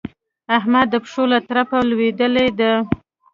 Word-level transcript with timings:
احمد 0.57 0.87
د 0.91 0.95
پښو 1.03 1.23
له 1.31 1.39
ترپه 1.47 1.77
لوېدلی 1.89 2.47
دی. 2.59 2.71